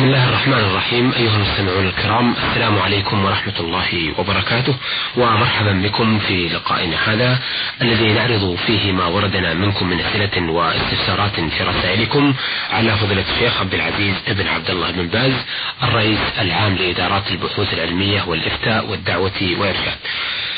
[0.00, 1.12] بسم الله الرحمن الرحيم.
[1.12, 4.74] أيها المستمعون الكرام السلام عليكم ورحمة الله وبركاته.
[5.16, 7.38] ومرحبا بكم في لقائنا هذا
[7.82, 12.34] الذي نعرض فيه ما وردنا منكم من أسئلة واستفسارات في رسائلكم
[12.72, 15.32] على فضيلة الشيخ عبد العزيز بن عبد الله بن باز
[15.82, 20.49] الرئيس العام لإدارات البحوث العلمية والإفتاء والدعوة وإرشاد آه،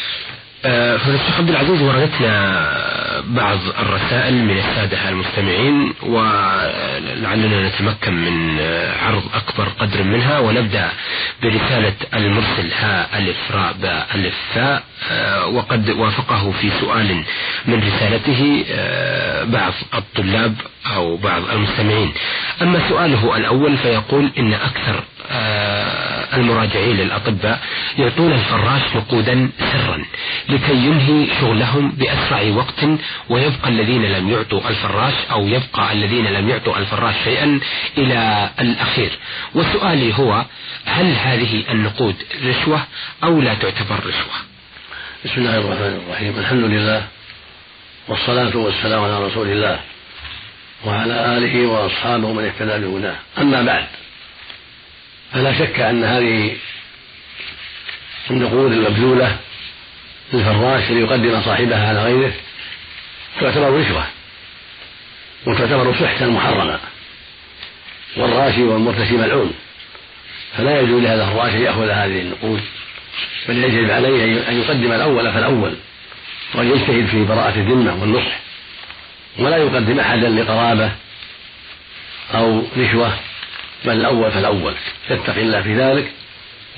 [0.62, 2.82] فضيلة الشيخ عبد العزيز وردتنا
[3.24, 8.60] بعض الرسائل من السادة المستمعين ولعلنا نتمكن من
[9.02, 10.88] عرض أكبر قدر منها ونبدأ
[11.42, 17.22] برسالة المرسل ها ألف راء باء ألف فاء آه، وقد وافقه في سؤال
[17.66, 20.54] من رسالته آه، بعض الطلاب
[20.94, 22.12] أو بعض المستمعين.
[22.62, 25.61] أما سؤاله الأول فيقول إن أكثر آه،
[26.34, 27.60] المراجعين للأطباء
[27.98, 30.04] يعطون الفراش نقودا سرا
[30.48, 32.84] لكي ينهي شغلهم بأسرع وقت
[33.28, 37.60] ويبقى الذين لم يعطوا الفراش أو يبقى الذين لم يعطوا الفراش شيئا
[37.98, 39.10] إلى الأخير.
[39.54, 40.44] وسؤالي هو
[40.84, 42.80] هل هذه النقود رشوة
[43.24, 44.34] أو لا تعتبر رشوة؟
[45.24, 46.38] بسم الله الرحمن الرحيم.
[46.38, 47.06] الحمد لله
[48.08, 49.80] والصلاة والسلام على رسول الله
[50.84, 53.86] وعلى آله وأصحابه من اهتدى بهداه أما بعد
[55.32, 56.56] فلا شك أن هذه
[58.30, 59.38] النقود المبذولة
[60.32, 62.32] للفراش ليقدم صاحبها على غيره
[63.40, 64.06] تعتبر رشوة
[65.46, 66.80] وتعتبر سحتا محرما
[68.16, 69.52] والراشي والمرتشي ملعون
[70.56, 72.60] فلا يجوز لهذا الراشي أن يأخذ هذه النقود
[73.48, 75.74] بل يجب عليه أن يقدم الأول فالأول
[76.54, 78.38] وأن يجتهد في براءة الذمة والنصح
[79.38, 80.92] ولا يقدم أحدا لقرابة
[82.34, 83.12] أو رشوة.
[83.84, 84.74] بل الأول فالأول.
[85.10, 86.12] يتقي الله في ذلك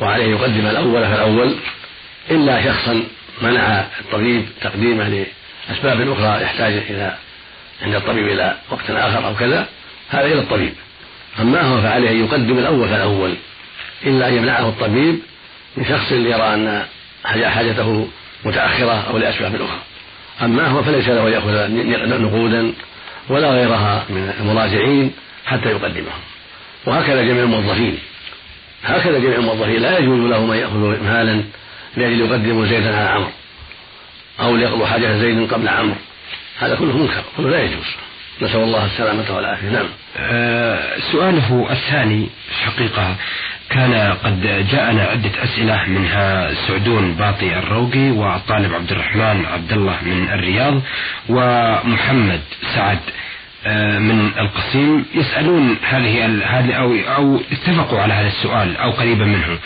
[0.00, 1.55] وعليه يقدم الأول فالأول.
[2.30, 3.05] إلا شخصا
[3.42, 5.25] منع الطبيب تقديمه
[5.69, 7.16] لأسباب أخرى يحتاج إلى
[7.82, 9.69] عند الطبيب إلى وقت آخر أو كذا
[10.10, 10.75] هذا إلى الطبيب.
[11.41, 13.34] أما هو فعليه أن يقدم الأول فالأول.
[14.06, 15.19] إلا أن يمنعه الطبيب
[15.77, 16.84] من شخص يرى أن
[17.25, 18.08] حاجته
[18.44, 19.80] متأخرة أو لأسباب أخرى.
[20.42, 22.72] أما هو فليس له يأخذ نقودا
[23.28, 25.12] ولا غيرها من المراجعين
[25.47, 26.34] حتى يقدمهم
[26.87, 27.99] وهكذا جميع الموظفين.
[28.84, 29.83] هكذا جميع الموظفين.
[29.83, 31.43] لا يجوز لهم أن يأخذوا مالا
[31.97, 33.31] لأجل يقدموا زيدا على عمرو
[34.41, 35.97] أو ليقضوا حاجة زيد قبل عمرو
[36.59, 37.87] هذا كله منكر كله لا يجوز.
[38.43, 39.69] نسأل الله السلامة والعافية.
[39.69, 39.89] نعم.
[40.17, 42.28] أه سؤاله الثاني
[42.65, 43.16] حقيقة
[43.71, 50.28] كان قد جاءنا عدة أسئلة منها سعدون باطي الروقي والطالب عبد الرحمن عبد الله من
[50.28, 50.81] الرياض
[51.28, 52.41] ومحمد
[52.75, 52.99] سعد.
[52.99, 53.34] آه،
[53.98, 59.58] من القصيم يسألون هذه هذه أو أو اتفقوا على هذا السؤال أو قريبا منه.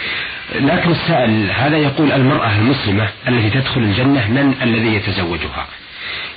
[0.55, 5.67] لكن السائل هذا يقول المرأة المسلمة التي تدخل الجنة من الذي يتزوجها؟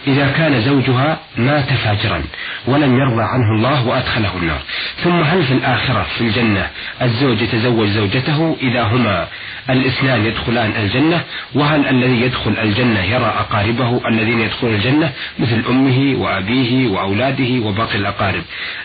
[0.08, 2.24] إذا كان زوجها مات فاجرا
[2.68, 4.62] ولم يرضى عنه الله وأدخله النار.
[5.04, 6.68] ثم هل في الآخرة في الجنة
[7.02, 9.28] الزوج يتزوج زوجته إذا هما
[9.72, 11.24] الاثنان يدخلان الجنة
[11.54, 18.44] وهل الذي يدخل الجنة يرى أقاربه الذين يدخلون الجنة؟ مثل أمه وأبيه وأولاده وباقي الأقارب.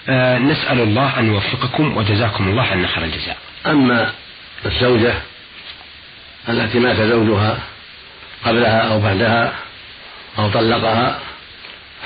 [0.08, 3.36] آه نسأل الله أن يوفقكم وجزاكم الله عنا خير الجزاء.
[3.66, 4.12] أما
[4.66, 5.14] الزوجة
[6.48, 7.58] التي مات زوجها
[8.44, 9.52] قبلها أو بعدها
[10.38, 11.18] أو طلقها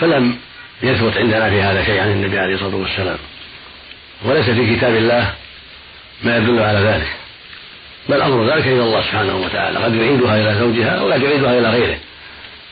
[0.00, 0.36] فلم
[0.82, 3.18] يثبت عندنا في هذا شيء عن النبي عليه الصلاة والسلام.
[4.24, 5.34] وليس في كتاب الله
[6.22, 7.19] ما يدل على ذلك.
[8.10, 9.78] بل أمر ذلك إلى الله سبحانه وتعالى.
[9.78, 11.98] قد يعيدها إلى زوجها وقد يعيدها إلى غيره.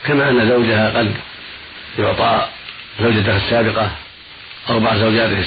[0.06, 1.14] كما أن زوجها قد
[1.98, 2.48] يعطى
[3.00, 3.90] زوجته السابقة
[4.70, 5.38] أو بعض زوجاته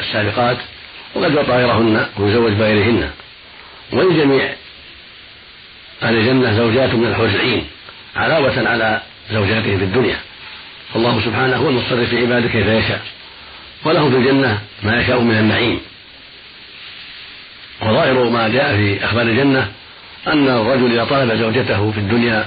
[0.00, 0.56] السابقات
[1.14, 3.10] وقد يعطى غيرهن ويزوج بغيرهن.
[3.92, 4.52] ولجميع
[6.02, 7.66] أهل الجنة زوجات من الحور العين
[8.16, 10.16] علاوة على زوجاته في الدنيا.
[10.94, 13.00] والله سبحانه هو المتصرف في عباده كيف يشاء.
[13.84, 15.80] وله في الجنة ما يشاء من النعيم.
[17.82, 19.68] وظاهر ما جاء في أخبار الجنة
[20.26, 22.46] أن الرجل إذا طلب زوجته في الدنيا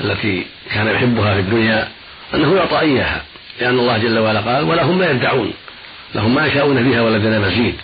[0.00, 1.88] التي كان يحبها في الدنيا
[2.34, 3.22] أنه يعطى إياها
[3.60, 5.52] لأن الله جل وعلا قال ولهم ما يدعون
[6.14, 7.74] لهم ما يشاءون فيها ولدنا مزيد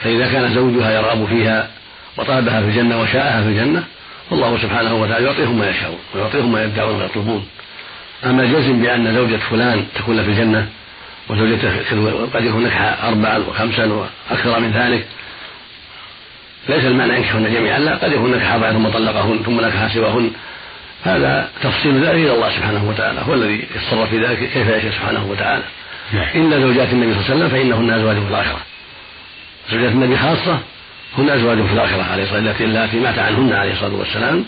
[0.00, 1.68] فإذا كان زوجها يرغب فيها
[2.16, 3.84] وطلبها في الجنة وشاءها في الجنة
[4.30, 7.46] والله سبحانه وتعالى يعطيهم ما يشاءون ويعطيهم ما يدعون ويطلبون.
[8.24, 10.68] أما الجزم بأن زوجة فلان تكون في الجنة
[11.28, 11.70] وزوجته
[12.34, 15.06] قد يكون نكح أربعا وخمسا وأكثر من ذلك
[16.68, 20.30] ليس المعنى ينكحهن جميعا لا قد يكون نكح أربعا ثم طلقهن ثم نكح سواهن
[21.04, 25.26] هذا تفصيل ذلك إلى الله سبحانه وتعالى هو الذي يتصرف في ذلك كيف يشاء سبحانه
[25.30, 25.62] وتعالى.
[26.12, 26.26] نعم.
[26.34, 28.60] إن زوجات النبي صلى الله عليه وسلم فإنهن أزواج في الآخرة.
[29.70, 30.58] زوجات النبي خاصة
[31.18, 34.44] هن أزواج في الآخرة عليه الصلاة والسلام التي مات عنهن عليه الصلاة والسلام.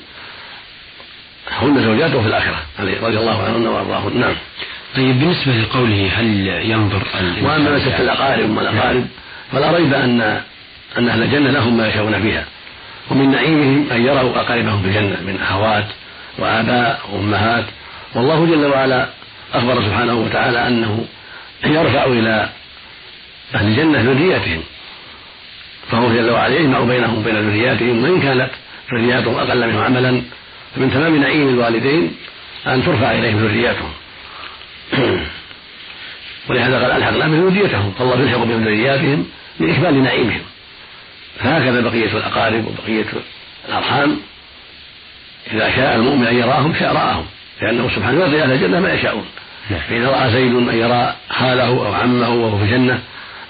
[1.50, 4.20] هن زوجاته في الآخرة رضي الله عنهن وأرضاهن.
[4.20, 4.34] نعم.
[4.96, 7.02] طيب بالنسبة لقوله هل ينظر
[7.42, 9.06] وأما مسألة الأقارب والأقارب
[9.52, 10.40] فلا ريب أن
[10.98, 12.44] أن أهل الجنة لهم ما يشاءون فيها.
[13.10, 15.86] ومن نعيمهم أن يروا أقاربهم في الجنة من أخوات
[16.38, 17.64] وآباء وأمهات.
[18.14, 19.08] والله جل وعلا
[19.54, 21.04] أخبر سبحانه وتعالى أنه
[21.64, 22.48] يرفع إلى
[23.54, 24.62] أهل الجنة ذرياتهم
[25.90, 28.50] فهو جل وعلا يجمع بينهم وبين ذرياتهم وإن كانت
[28.92, 30.22] ذرياتهم أقل منه عملا
[30.76, 32.16] فمن تمام نعيم الوالدين
[32.66, 33.92] أن ترفع إليهم ذرياتهم.
[36.48, 39.26] ولهذا قال ألحقنا بهم ذريتهم فالله يلحق بهم ذرياتهم
[39.60, 40.42] لإكمال نعيمهم.
[41.42, 43.06] فهكذا بقية الأقارب وبقية
[43.68, 44.20] الأرحام.
[45.52, 47.26] إذا شاء المؤمن أن يراهم شاء رآهم
[47.62, 49.24] لأنه سبحانه يرضي أهل الجنة ما يشاءون.
[49.70, 49.80] نعم.
[49.88, 53.00] فإذا رأى زيد أن يرى خاله أو عمه وهو في الجنة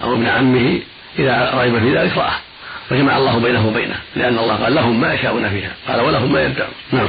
[0.02, 0.80] أو ابن عمه
[1.18, 2.34] إذا رغب في ذلك رآه.
[2.90, 6.70] وجمع الله بينه وبينه لأن الله قال لهم ما يشاءون فيها قال ولهم ما يدعون
[6.92, 7.08] نعم.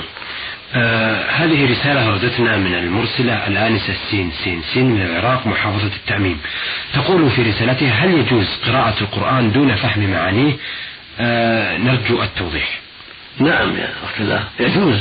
[0.75, 6.39] آه هذه رسالة وردتنا من المرسلة الآنسة سين سين سين من العراق محافظة التعميم.
[6.93, 10.53] تقول في رسالتها هل يجوز قراءة القرآن دون فهم معانيه؟
[11.19, 12.79] آه نرجو التوضيح.
[13.39, 14.99] نعم يا أخت الله يجوز.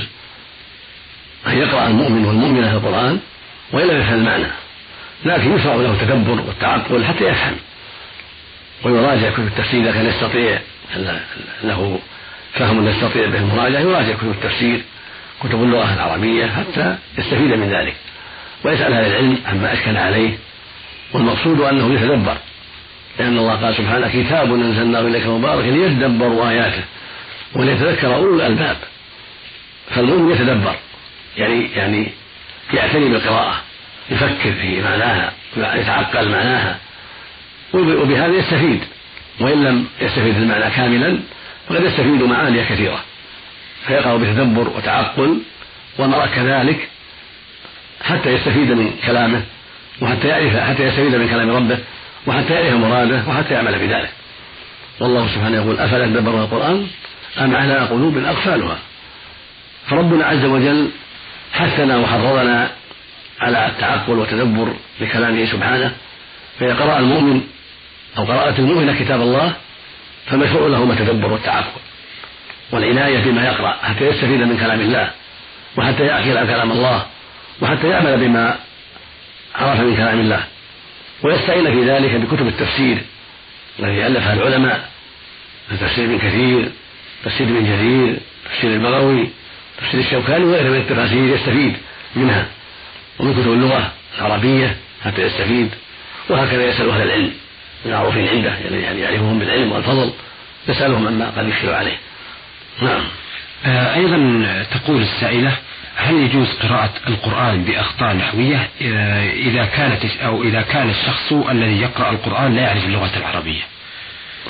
[1.46, 3.20] أن يقرأ المؤمن والمؤمنة القرآن
[3.72, 4.52] وإلا يفهم المعنى.
[5.24, 7.56] لكن يشرع له التدبر والتعقل حتى يفهم.
[8.84, 10.58] ويراجع كتب التفسير إذا كان يستطيع.
[11.64, 12.00] له
[12.54, 14.82] فهم يستطيع به المراجعة يراجع كتب التفسير.
[15.40, 17.96] كتب اللغة العربية حتى يستفيد من ذلك.
[18.64, 20.38] ويسأل أهل العلم عما أشكل عليه
[21.12, 22.36] والمقصود أنه يتدبر
[23.18, 26.82] لأن الله قال سبحانه كتاب أنزلناه إليك مبارك ليتدبروا آياته
[27.54, 28.76] وليتذكر أولو الألباب.
[29.90, 30.74] فالمؤمن يتدبر
[31.36, 32.08] يعني يعني
[32.74, 33.60] يعتني بالقراءة
[34.10, 36.78] يفكر في معناها يتعقل معناها
[37.74, 38.80] وبهذا يستفيد.
[39.40, 41.18] وإن لم يستفيد المعنى كاملا
[41.68, 43.04] فقد يستفيد معاني كثيرة.
[43.86, 45.38] فيقرأ بتدبر وتعقل
[45.98, 46.88] ومرأ كذلك
[48.04, 49.42] حتى يستفيد من كلامه
[50.00, 51.78] وحتى يعرف حتى يستفيد من كلام ربه
[52.26, 54.10] وحتى يعرف مراده وحتى يعمل بذلك.
[55.00, 56.86] والله سبحانه يقول أفلا تدبرون القرآن
[57.38, 58.78] أم على قلوب أقفالها؟
[59.86, 60.90] فربنا عز وجل
[61.52, 62.70] حثنا وحرضنا
[63.40, 65.92] على التعقل والتدبر لكلامه سبحانه.
[66.60, 67.40] فإذا قرأ المؤمن
[68.18, 69.52] أو قرأت المؤمن كتاب الله
[70.26, 71.80] فمشروع لهما التدبر والتعقل.
[72.72, 75.10] والعناية بما يقرأ حتى يستفيد من كلام الله
[75.76, 77.06] وحتى يعقل كلام الله
[77.60, 78.58] وحتى يعمل بما
[79.54, 80.44] عرف من كلام الله.
[81.22, 82.98] ويستعين في ذلك بكتب التفسير
[83.78, 84.88] الذي ألفها العلماء
[85.80, 86.70] تفسير ابن كثير
[87.24, 89.28] تفسير ابن جرير تفسير البغوي
[89.78, 91.76] تفسير الشوكاني وغيره من التفاسير يستفيد
[92.16, 92.46] منها.
[93.18, 95.70] ومن كتب اللغة العربية حتى يستفيد.
[96.28, 97.32] وهكذا يسأل أهل العلم
[97.86, 100.12] المعروفين عنده يعني يعرفهم بالعلم والفضل
[100.68, 101.98] يسألهم عما قد يشكل عليه.
[102.80, 103.04] نعم.
[103.66, 105.56] آه، أيضا تقول السائلة
[105.96, 112.10] هل يجوز قراءة القرآن بأخطاء نحوية؟ آه، إذا كانت أو إذا كان الشخص الذي يقرأ
[112.10, 113.62] القرآن لا يعرف اللغة العربية؟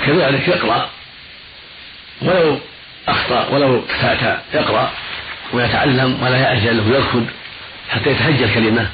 [0.07, 0.89] كذلك يقرأ
[2.23, 2.59] ولو
[3.09, 4.91] أخطأ ولو تتعتع يقرأ
[5.53, 7.27] ويتعلم ولا يعجل ويركض
[7.91, 8.89] حتى يتهجى الكلمة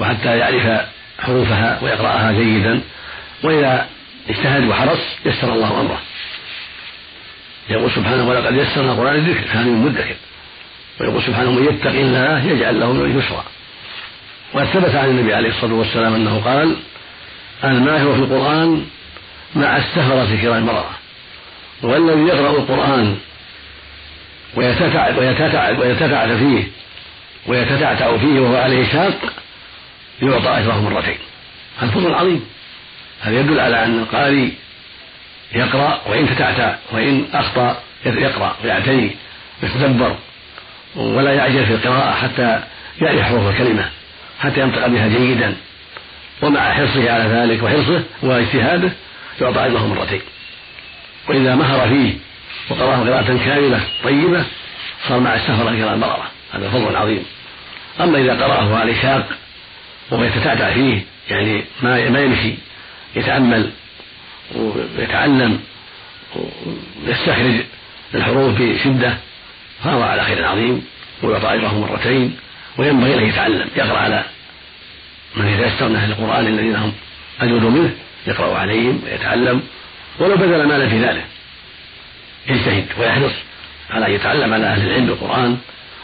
[0.00, 0.86] وحتى يعرف
[1.18, 2.80] حروفها ويقرأها جيدا.
[3.42, 3.86] وإذا
[4.30, 6.00] اجتهد وحرص يسر الله أمره.
[7.68, 10.16] يقول سبحانه ولقد يسرنا القرآن للذكر فهل من مدكر.
[11.00, 13.44] ويقول سبحانه من يتق الله يجعل له من يسرا.
[14.54, 16.76] وقد ثبت عن النبي عليه الصلاة والسلام أنه قال
[17.64, 18.86] الماهر في القرآن
[19.54, 20.90] مع السهرة كرام المرأة.
[21.82, 23.18] والذي يقرأ القرآن
[24.54, 26.64] ويتتعب ويتتعب ويتتعب فيه
[27.46, 29.32] ويتتعتع فيه وهو عليه شاق
[30.22, 31.18] يعطى أجره مرتين.
[31.78, 32.46] هذا فضل عظيم.
[33.20, 34.48] هذا يدل على أن القارئ
[35.54, 39.10] يقرأ وإن تتعتع وإن أخطأ يقرأ ويعتني
[39.62, 40.16] ويتدبر
[40.96, 42.60] ولا يعجل في القراءة حتى
[43.00, 43.88] يعرف حروف الكلمة
[44.40, 45.54] حتى ينطق بها جيدا
[46.42, 48.92] ومع حرصه على ذلك وحرصه واجتهاده
[49.40, 50.20] يعطى أجره مرتين.
[51.28, 52.14] وإذا مهر فيه
[52.70, 54.44] وقرأه قراءة كاملة طيبة
[55.08, 57.24] صار مع السفر كلام بررة هذا فضل عظيم.
[58.00, 59.26] أما إذا قرأه على شاق
[60.10, 62.54] وهو يتتعتع فيه يعني ما ما يمشي
[63.16, 63.70] يتأمل
[64.56, 65.60] ويتعلم
[67.06, 67.54] ويستخرج
[68.14, 69.14] الحروف بشدة
[69.84, 70.84] فهو على خير عظيم
[71.22, 72.36] ويعطى أجره مرتين
[72.78, 74.24] وينبغي أن يتعلم يقرأ على
[75.36, 76.92] من يتيسر من أهل القرآن الذين هم
[77.40, 77.94] أجود منه
[78.26, 79.62] يقرأ عليهم ويتعلم
[80.18, 81.24] ولو بذل مالا في ذلك
[82.48, 83.32] يجتهد ويحرص
[83.90, 85.58] على أن يتعلم على أهل العلم بالقرآن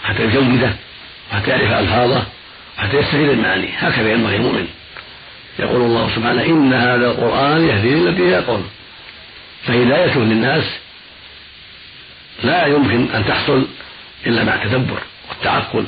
[0.04, 0.72] حتى يجوده
[1.32, 2.26] وحتى يعرف ألفاظه
[2.78, 4.68] وحتى يستفيد المعاني هكذا ينبغي المؤمن.
[5.58, 8.68] يقول الله سبحانه إن هذا القرآن يهدي للتي هي أقوم
[9.66, 10.64] فهدايته للناس
[12.44, 13.66] لا يمكن أن تحصل
[14.26, 14.98] إلا مع التدبر
[15.28, 15.84] والتعقل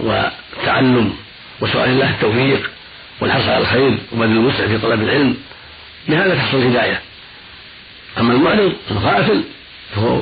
[0.00, 1.16] والتعلم
[1.60, 2.70] وسؤال الله التوفيق
[3.20, 5.36] والحرص على الخير وبذل الوسع في طلب العلم.
[6.08, 7.00] بهذا تحصل الهداية.
[8.18, 9.44] أما المعرض الغافل
[9.94, 10.20] فهو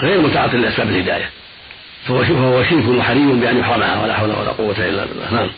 [0.00, 1.30] غير متعاطي لأسباب الهداية.
[2.08, 5.34] فهو فهو شرك وحري بأن يحرمها ولا حول ولا قوة إلا بالله.
[5.34, 5.50] نعم.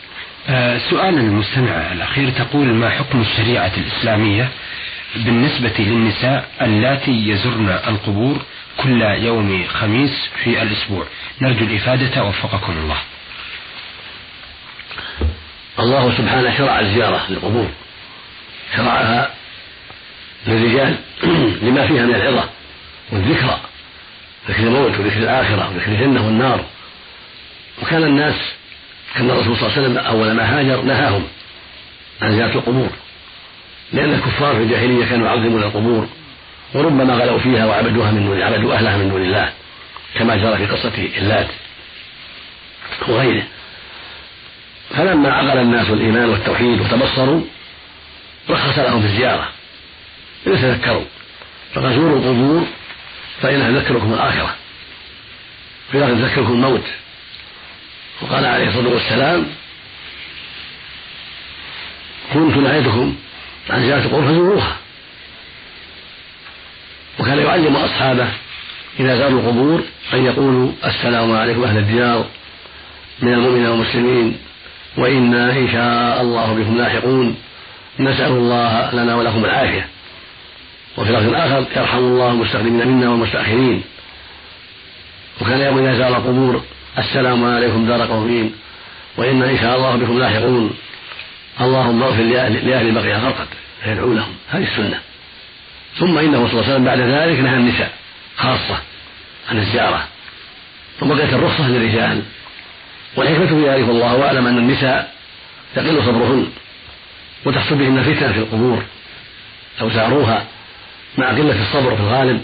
[0.48, 4.48] آه سؤال المستمع الأخير تقول ما حكم الشريعة الإسلامية
[5.16, 8.42] بالنسبة للنساء اللاتي يزرن القبور
[8.76, 11.06] كل يوم خميس في الأسبوع؟
[11.40, 12.98] نرجو الإفادة وفقكم الله.
[15.78, 17.68] الله سبحانه شرع الزيارة للقبور.
[18.76, 19.30] شرعها
[20.46, 20.96] للرجال
[21.62, 22.48] لما فيها من العظة
[23.12, 23.60] والذكرى
[24.48, 26.64] ذكر الموت وذكر الآخرة وذكر الجنة والنار.
[27.82, 28.34] وكان الناس
[29.14, 31.24] كان الرسول صلى الله عليه وسلم أول ما هاجر نهاهم
[32.22, 32.90] عن زيارة القبور.
[33.92, 36.08] لأن الكفار في الجاهلية كانوا يعظمون القبور
[36.74, 39.52] وربما غلوا فيها وعبدوها من دون عبدوا أهلها من دون الله
[40.14, 41.48] كما جرى في قصة اللات
[43.08, 43.42] وغيره.
[44.90, 47.42] فلما عقل الناس الإيمان والتوحيد وتبصروا
[48.50, 49.48] رخص لهم في الزيارة.
[50.46, 51.04] ليتذكروا.
[51.74, 52.66] فقال زوروا القبور
[53.42, 54.54] فإنها تذكركم الآخرة.
[55.92, 56.84] في تذكركم الموت.
[58.20, 59.46] وقال عليه الصلاة والسلام
[62.34, 63.14] كنت نهيتكم
[63.70, 64.76] عن زيارة القبور فزوروها.
[67.18, 68.28] وكان يعلم أصحابه
[69.00, 69.82] إذا زاروا القبور
[70.14, 72.26] أن يقولوا السلام عليكم أهل الديار
[73.22, 74.38] من المؤمنين والمسلمين
[74.96, 77.36] وإنا إن شاء الله بكم لاحقون
[78.00, 79.88] نسأل الله لنا ولكم العافية.
[80.96, 83.82] وفي لفظ آخر يرحم الله المستقدمين منا والمستأخرين.
[85.40, 86.62] وكان يقول إذا زار القبور
[86.98, 88.54] السلام عليكم دار قومين
[89.16, 90.70] وإنا إن شاء الله بكم لاحقون.
[91.60, 93.48] اللهم اغفر لأهل البقية فقط
[93.84, 94.34] فيدعو لهم.
[94.50, 95.00] هذه السنة.
[95.98, 97.92] ثم إنه صلى الله عليه وسلم بعد ذلك نهى النساء
[98.36, 98.78] خاصة
[99.50, 100.08] عن الزيارة.
[101.02, 102.22] وبقيت الرخصة للرجال.
[103.16, 105.14] والحكمة في ذلك والله أعلم أن النساء
[105.76, 106.46] يقل صبرهن
[107.44, 108.82] وتحصل بهن فتنة في القبور.
[109.80, 110.46] لو زاروها
[111.18, 112.42] مع قلة الصبر في الغالب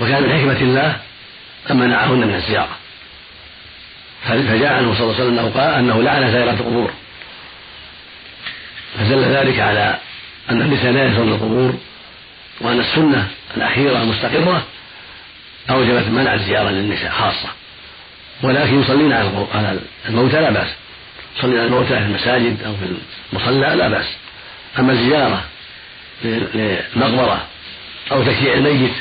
[0.00, 0.96] وكان من حكمة الله
[1.70, 2.81] أن منعهن من الزيارة.
[4.28, 6.90] فجاء عنه صلى الله عليه وسلم أنه قال أنه لعن زائرات القبور.
[8.98, 9.98] فدل ذلك على
[10.50, 11.74] أن النساء لا يزورن القبور
[12.60, 14.64] وأن السنة الأخيرة المستقرة
[15.70, 17.48] أوجبت منع الزيارة للنساء خاصة.
[18.42, 20.68] ولكن يصلين على الموتى لا بأس.
[21.38, 22.96] يصلين على الموتى في المساجد أو في
[23.32, 24.06] المصلى لا بأس.
[24.78, 25.44] أما الزيارة
[26.94, 27.46] لمقبرة
[28.12, 28.92] أو تشييع الميت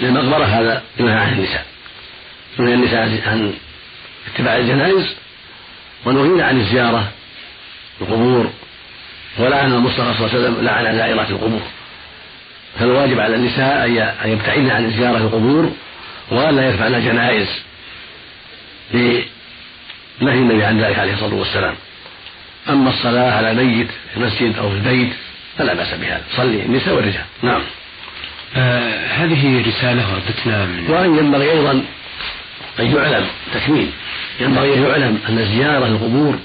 [0.00, 1.66] للمقبرة هذا ينهى عن النساء.
[2.58, 3.54] ينهى النساء عن
[4.34, 5.14] اتباع الجنائز
[6.04, 7.12] ونهينا عن الزيارة
[8.00, 8.50] القبور
[9.38, 11.62] ولعن المصطفى صلى الله عليه وسلم لعن زائرات القبور.
[12.78, 13.86] فالواجب على النساء
[14.24, 15.72] أن يبتعدن عن زيارة القبور
[16.30, 17.48] وألا يرفعن جنائز
[18.94, 21.74] لنهي النبي عن ذلك عليه الصلاة والسلام.
[22.68, 25.12] أما الصلاة على ميت في المسجد أو في البيت
[25.58, 27.24] فلا بأس بهذا صلي النساء والرجال.
[27.42, 27.62] نعم.
[28.56, 31.84] آه هذه رسالة وردتنا من وأن ينبغي أيضا
[32.80, 33.90] أن يعلم تكميل.
[34.40, 36.38] ينبغي أن يعلم أن زيارة القبور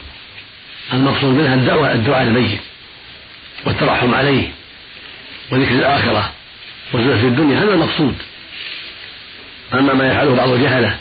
[0.94, 2.60] المقصود منها الدعوة الدعاء للميت
[3.66, 4.50] والترحم عليه
[5.52, 6.32] وذكر الآخرة
[6.94, 8.16] والزهد في الدنيا هذا المقصود.
[9.74, 10.98] أما ما يفعله بعض الجهلة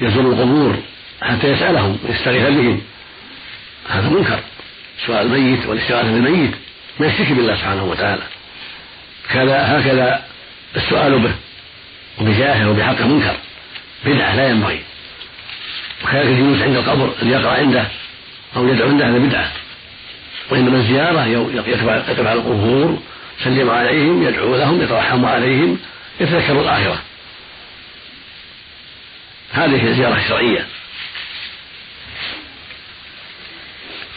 [0.00, 0.76] يزور القبور
[1.22, 2.80] حتى يسألهم ويستغيث بهم.
[3.90, 4.40] هذا منكر.
[5.06, 6.50] سؤال الميت والاستغاثة بالميت
[7.00, 8.22] ما يشرك بالله سبحانه وتعالى.
[9.30, 10.24] كذا هكذا
[10.76, 11.34] السؤال به
[12.20, 13.36] وبجاهه وبحقه منكر.
[14.04, 14.80] بدعة لا ينبغي.
[16.04, 17.86] وكذلك الجلوس عند القبر أن يقرأ عنده
[18.56, 19.52] أو يدعو عنده هذا بدعة.
[20.50, 21.88] وإنما الزيارة يقف
[22.26, 22.98] على القبور
[23.40, 25.78] يسلم عليهم يدعو لهم يترحم عليهم
[26.20, 26.98] يتذكر الآخرة.
[29.52, 30.66] هذه هي الزيارة الشرعية.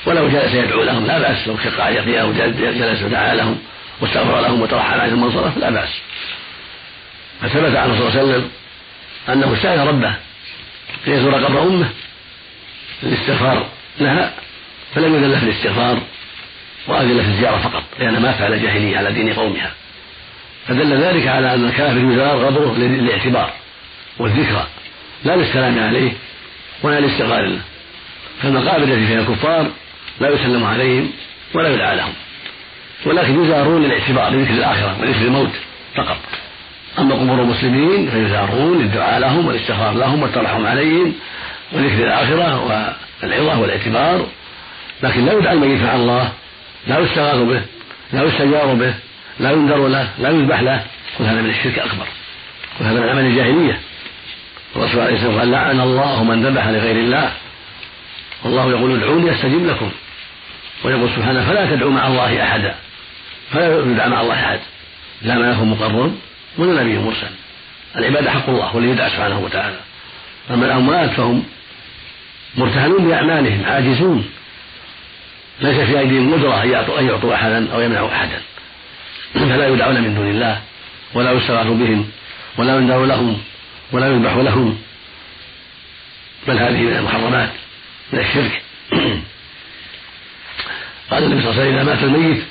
[0.05, 1.47] ولو جلس يدعو لهم لا بأس.
[1.47, 3.59] لو شق عليه أو جلس ودعا لهم
[4.01, 5.89] واستغفر لهم وترحم عليهم وانصرف لا بأس.
[7.41, 8.49] فثبت عنه صلى الله عليه وسلم
[9.29, 10.15] أنه سأل ربه.
[11.07, 11.89] ليزور قبر أمه.
[13.03, 13.67] الاستغفار
[13.99, 14.33] لها
[14.95, 16.01] فلم يذل في الاستغفار
[16.87, 19.71] وأذل في الزيارة فقط لأن ما فعل جاهلية على دين قومها.
[20.67, 23.53] فدل ذلك على أن الكافر يزار غبره للاعتبار
[24.17, 24.67] والذكرى.
[25.23, 26.11] لا للسلام عليه
[26.83, 27.61] ولا للاستغفار له.
[28.41, 29.71] فالمقابر التي فيها الكفار
[30.19, 31.11] لا يسلم عليهم
[31.53, 32.13] ولا يدعى لهم.
[33.05, 35.51] ولكن يزارون للاعتبار لذكر الآخرة وذكر الموت
[35.95, 36.17] فقط.
[36.99, 41.13] أما قبور المسلمين فيزارون للدعاء لهم والاستغفار لهم والترحم عليهم
[41.71, 42.65] وذكر الآخرة
[43.23, 44.27] والعظة والاعتبار.
[45.03, 46.31] لكن لا يدعى الميت مع الله
[46.87, 47.61] لا يستغاث به
[48.13, 48.93] لا يستجار به
[49.39, 50.83] لا ينذر له لا يذبح له.
[51.17, 52.05] كل هذا من الشرك الأكبر
[52.79, 53.79] كل هذا من عمل الجاهلية.
[54.75, 57.31] الرسول عليه الصلاة والسلام قال لعن الله من ذبح لغير الله.
[58.43, 59.91] والله يقول ادعوني أستجب لكم.
[60.83, 62.75] ويقول سبحانه فلا تدعوا مع الله أحدا.
[63.51, 64.59] فلا يدعى مع الله أحد.
[65.21, 66.15] لا ملك مقرب
[66.57, 67.29] ولا نبي مرسل
[67.97, 69.79] العبادة حق الله والذي يدعى سبحانه وتعالى.
[70.51, 71.43] أما الأموات فهم
[72.55, 74.29] مرتهنون بأعمالهم عاجزون.
[75.61, 76.63] ليس في أيديهم قدرة
[76.99, 78.41] أن يعطوا أحدا أو يمنعوا أحدا.
[79.49, 80.61] فلا يدعون من دون الله
[81.13, 82.09] ولا يستغاث بهم
[82.57, 83.41] ولا يندع لهم
[83.91, 84.77] ولا يذبح لهم.
[86.47, 87.49] بل هذه من المحرمات
[88.13, 88.61] من الشرك.
[91.11, 92.43] قال النبي صلى الله عليه وسلم إذا مات الميت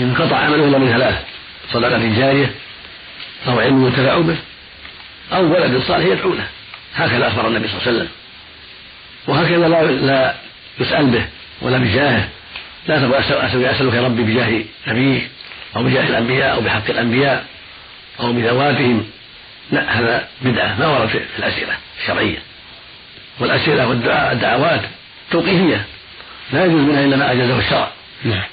[0.00, 1.24] انقطع عمله إلا من ثلاث
[1.72, 2.54] صدقة جارية
[3.46, 4.36] أو علم ينتفع به.
[5.32, 6.46] أو ولد صالح يدعو له
[6.94, 8.08] هكذا أخبر النبي صلى الله عليه وسلم.
[9.26, 10.34] وهكذا لا, لا
[10.80, 11.26] يسأل به
[11.62, 12.28] ولا بجاهه
[12.86, 15.30] لا تقول أسألك يا ربي بجاه نبيك
[15.76, 17.46] أو بجاه الأنبياء أو بحق الأنبياء
[18.20, 19.06] أو بذواتهم.
[19.72, 22.38] لا هذا بدعة ما ورد في الأسئلة الشرعية.
[23.40, 24.80] والأسئلة والدعاء الدعوات
[25.30, 25.84] توقيفية.
[26.52, 27.92] لا يجوز منها إلا ما أجازه الشرع.
[28.24, 28.44] نعم.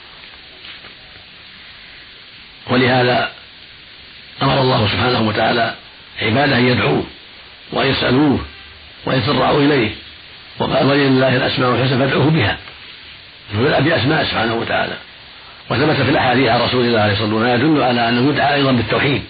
[2.68, 3.32] ولهذا
[4.42, 5.74] أمر الله سبحانه وتعالى
[6.22, 7.04] عباده أن يدعوه
[7.72, 8.40] وأن يسألوه
[9.06, 9.92] ويتضرعوا إليه.
[10.60, 12.58] وقال ولله الأسماء الحسنى فادعوه بها.
[13.54, 14.94] فبدأ بأسماء سبحانه وتعالى.
[15.70, 18.72] وثبت في الأحاديث عن رسول الله صلى الله عليه وسلم يدل على أنه يدعى أيضا
[18.72, 19.24] بالتوحيد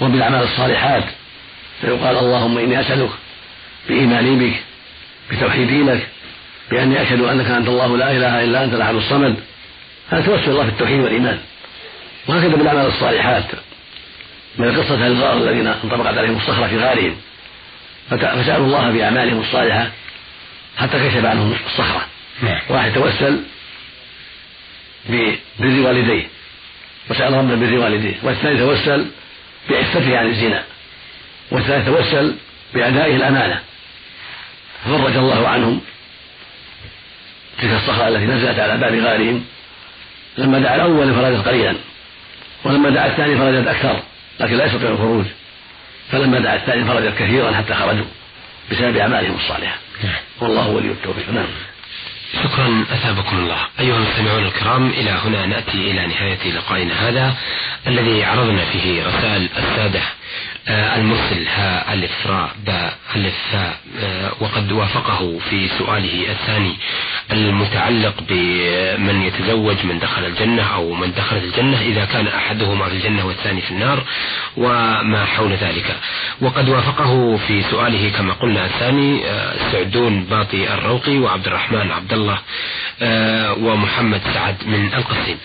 [0.00, 1.04] وبالأعمال الصالحات.
[1.80, 3.10] فيقال اللهم إني أسألك
[3.88, 4.56] بإيماني بك
[5.30, 6.08] بتوحيدي لك
[6.70, 9.36] بأني أشهد أنك أنت الله لا إله إلا أنت الأحد الصمد.
[10.10, 11.38] هذا توسل الله في التوحيد والإيمان.
[12.26, 13.44] وهكذا بالأعمال الصالحات.
[14.56, 17.16] من قصة الغار الذين انطبقت عليهم الصخرة في غارهم.
[18.10, 19.90] فسألوا الله بأعمالهم الصالحة
[20.78, 22.06] حتى كشف عنهم الصخرة.
[22.42, 22.60] نعم.
[22.68, 23.42] واحد توسل
[25.08, 26.26] ببر والديه.
[27.10, 28.14] وسأل ربه بر والديه.
[28.22, 29.06] والثاني توسل
[29.70, 30.64] بعفته عن الزنا.
[31.50, 32.34] والثالث توسل
[32.74, 33.60] بأدائه الأمانة.
[34.84, 35.80] فرج الله عنهم
[37.62, 39.44] تلك الصخرة التي نزلت على باب غارهم.
[40.38, 41.74] لما دعا الأول فرجت قليلا.
[42.64, 44.02] ولما دعا الثاني فرجت أكثر.
[44.40, 45.24] لكن لا يستطيع الخروج.
[46.12, 48.04] فلما دعا الثاني فرجت كثيرا حتى خرجوا
[48.70, 49.76] بسبب أعمالهم الصالحة.
[50.04, 50.14] نعم.
[50.40, 51.30] والله ولي التوفيق.
[51.30, 51.46] نعم.
[52.44, 52.84] شكرا.
[52.92, 53.58] أثابكم الله.
[53.80, 57.34] أيها المستمعون الكرام إلى هنا نأتي إلى نهاية لقائنا هذا
[57.86, 60.00] الذي عرضنا فيه رسائل السادة.
[60.68, 66.76] آه، المرسل ها ألف راء باء ألف فاء آه، وقد وافقه في سؤاله الثاني
[67.32, 73.26] المتعلق بمن يتزوج من دخل الجنة أو من دخلت الجنة إذا كان أحدهما في الجنة
[73.26, 74.04] والثاني في النار
[74.56, 75.96] وما حول ذلك.
[76.40, 82.38] وقد وافقه في سؤاله كما قلنا الثاني آه، سعدون باطي الروقي وعبد الرحمن عبد الله
[83.62, 85.38] ومحمد سعد من القصيم.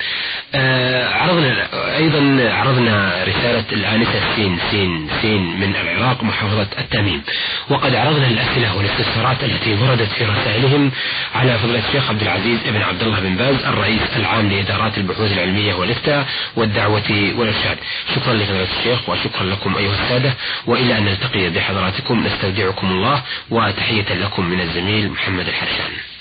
[1.14, 7.22] عرضنا أيضا عرضنا رسالة الآنسة سين سين سين من العراق محافظة التميم
[7.70, 10.92] وقد عرضنا الأسئلة والاستفسارات التي وردت في رسائلهم
[11.36, 15.74] على فضيلة الشيخ عبد العزيز بن عبد الله بن باز الرئيس العام لإدارات البحوث العلمية
[15.74, 17.78] والإفتاء والدعوة والإرشاد.
[18.16, 20.34] شكرا لفضيلة الشيخ وشكرا لكم أيها السادة.
[20.68, 26.13] وإلى أن نلتقي بحضراتكم نستودعكم الله وتحية لكم من الزميل محمد الحرشان.